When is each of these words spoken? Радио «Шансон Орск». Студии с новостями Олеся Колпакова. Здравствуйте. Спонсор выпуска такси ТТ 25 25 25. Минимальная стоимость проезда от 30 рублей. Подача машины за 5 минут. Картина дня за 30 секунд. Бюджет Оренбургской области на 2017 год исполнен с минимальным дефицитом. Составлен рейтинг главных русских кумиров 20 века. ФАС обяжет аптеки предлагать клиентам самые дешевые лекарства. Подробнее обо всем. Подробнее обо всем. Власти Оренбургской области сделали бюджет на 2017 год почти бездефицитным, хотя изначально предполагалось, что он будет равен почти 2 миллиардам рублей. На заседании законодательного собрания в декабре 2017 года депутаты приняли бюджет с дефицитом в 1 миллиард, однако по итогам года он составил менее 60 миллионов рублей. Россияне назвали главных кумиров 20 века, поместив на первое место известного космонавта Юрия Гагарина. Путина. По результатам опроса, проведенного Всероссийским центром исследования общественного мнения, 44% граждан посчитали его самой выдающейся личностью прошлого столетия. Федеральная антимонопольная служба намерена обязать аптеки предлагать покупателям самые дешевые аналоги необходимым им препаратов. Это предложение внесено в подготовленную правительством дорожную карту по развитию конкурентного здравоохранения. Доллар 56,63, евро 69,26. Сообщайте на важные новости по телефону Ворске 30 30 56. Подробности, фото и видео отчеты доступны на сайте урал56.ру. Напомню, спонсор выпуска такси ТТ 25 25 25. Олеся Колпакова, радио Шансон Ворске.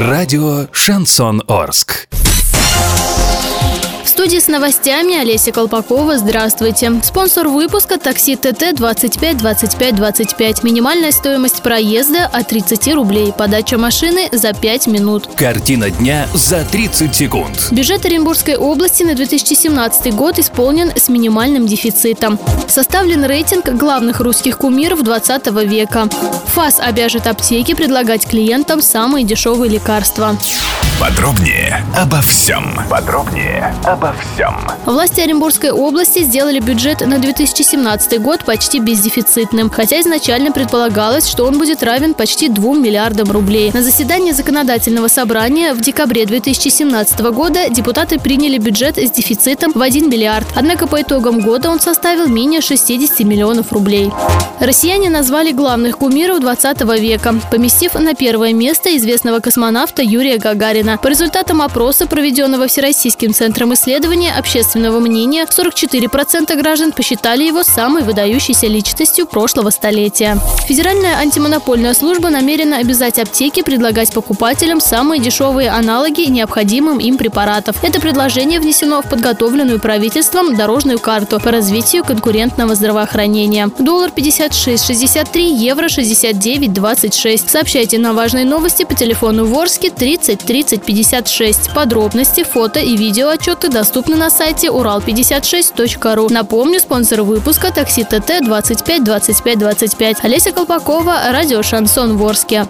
Радио 0.00 0.66
«Шансон 0.72 1.42
Орск». 1.46 2.08
Студии 4.20 4.38
с 4.38 4.48
новостями 4.48 5.16
Олеся 5.16 5.50
Колпакова. 5.50 6.18
Здравствуйте. 6.18 6.92
Спонсор 7.02 7.48
выпуска 7.48 7.96
такси 7.96 8.36
ТТ 8.36 8.74
25 8.74 9.38
25 9.38 9.96
25. 9.96 10.62
Минимальная 10.62 11.10
стоимость 11.10 11.62
проезда 11.62 12.26
от 12.26 12.48
30 12.48 12.92
рублей. 12.92 13.32
Подача 13.32 13.78
машины 13.78 14.28
за 14.30 14.52
5 14.52 14.88
минут. 14.88 15.26
Картина 15.36 15.90
дня 15.90 16.28
за 16.34 16.66
30 16.66 17.16
секунд. 17.16 17.68
Бюджет 17.70 18.04
Оренбургской 18.04 18.56
области 18.56 19.04
на 19.04 19.14
2017 19.14 20.14
год 20.14 20.38
исполнен 20.38 20.92
с 20.94 21.08
минимальным 21.08 21.66
дефицитом. 21.66 22.38
Составлен 22.68 23.24
рейтинг 23.24 23.70
главных 23.70 24.20
русских 24.20 24.58
кумиров 24.58 25.02
20 25.02 25.46
века. 25.64 26.10
ФАС 26.48 26.78
обяжет 26.78 27.26
аптеки 27.26 27.72
предлагать 27.72 28.28
клиентам 28.28 28.82
самые 28.82 29.24
дешевые 29.24 29.70
лекарства. 29.70 30.36
Подробнее 31.00 31.82
обо 31.96 32.20
всем. 32.20 32.78
Подробнее 32.90 33.74
обо 33.84 34.14
всем. 34.20 34.54
Власти 34.84 35.22
Оренбургской 35.22 35.70
области 35.70 36.22
сделали 36.24 36.60
бюджет 36.60 37.00
на 37.00 37.18
2017 37.18 38.20
год 38.20 38.44
почти 38.44 38.80
бездефицитным, 38.80 39.70
хотя 39.70 39.98
изначально 40.02 40.52
предполагалось, 40.52 41.26
что 41.26 41.46
он 41.46 41.56
будет 41.56 41.82
равен 41.82 42.12
почти 42.12 42.50
2 42.50 42.74
миллиардам 42.74 43.30
рублей. 43.30 43.70
На 43.72 43.82
заседании 43.82 44.32
законодательного 44.32 45.08
собрания 45.08 45.72
в 45.72 45.80
декабре 45.80 46.26
2017 46.26 47.20
года 47.32 47.70
депутаты 47.70 48.18
приняли 48.18 48.58
бюджет 48.58 48.98
с 48.98 49.10
дефицитом 49.10 49.72
в 49.72 49.80
1 49.80 50.10
миллиард, 50.10 50.46
однако 50.54 50.86
по 50.86 51.00
итогам 51.00 51.40
года 51.40 51.70
он 51.70 51.80
составил 51.80 52.26
менее 52.26 52.60
60 52.60 53.20
миллионов 53.20 53.72
рублей. 53.72 54.12
Россияне 54.60 55.08
назвали 55.08 55.52
главных 55.52 55.96
кумиров 55.96 56.40
20 56.40 56.82
века, 57.00 57.34
поместив 57.50 57.94
на 57.94 58.12
первое 58.12 58.52
место 58.52 58.94
известного 58.98 59.40
космонавта 59.40 60.02
Юрия 60.02 60.36
Гагарина. 60.36 60.89
Путина. 60.90 60.98
По 60.98 61.08
результатам 61.08 61.62
опроса, 61.62 62.06
проведенного 62.06 62.66
Всероссийским 62.66 63.32
центром 63.34 63.74
исследования 63.74 64.32
общественного 64.32 65.00
мнения, 65.00 65.46
44% 65.46 66.56
граждан 66.56 66.92
посчитали 66.92 67.44
его 67.44 67.62
самой 67.62 68.02
выдающейся 68.02 68.66
личностью 68.66 69.26
прошлого 69.26 69.70
столетия. 69.70 70.38
Федеральная 70.66 71.16
антимонопольная 71.18 71.94
служба 71.94 72.30
намерена 72.30 72.78
обязать 72.78 73.18
аптеки 73.18 73.62
предлагать 73.62 74.12
покупателям 74.12 74.80
самые 74.80 75.20
дешевые 75.20 75.70
аналоги 75.70 76.22
необходимым 76.30 76.98
им 76.98 77.16
препаратов. 77.16 77.76
Это 77.82 78.00
предложение 78.00 78.60
внесено 78.60 79.02
в 79.02 79.08
подготовленную 79.08 79.80
правительством 79.80 80.56
дорожную 80.56 80.98
карту 80.98 81.40
по 81.40 81.50
развитию 81.50 82.04
конкурентного 82.04 82.74
здравоохранения. 82.74 83.70
Доллар 83.78 84.10
56,63, 84.10 85.40
евро 85.40 85.86
69,26. 85.86 87.48
Сообщайте 87.48 87.98
на 87.98 88.12
важные 88.12 88.44
новости 88.44 88.84
по 88.84 88.94
телефону 88.94 89.44
Ворске 89.44 89.90
30 89.90 90.40
30 90.40 90.79
56. 90.80 91.74
Подробности, 91.74 92.44
фото 92.44 92.78
и 92.78 92.96
видео 92.96 93.28
отчеты 93.28 93.68
доступны 93.68 94.16
на 94.16 94.30
сайте 94.30 94.68
урал56.ру. 94.68 96.32
Напомню, 96.32 96.80
спонсор 96.80 97.22
выпуска 97.22 97.72
такси 97.72 98.04
ТТ 98.04 98.42
25 98.42 99.04
25 99.04 99.58
25. 99.58 100.24
Олеся 100.24 100.52
Колпакова, 100.52 101.32
радио 101.32 101.62
Шансон 101.62 102.16
Ворске. 102.16 102.66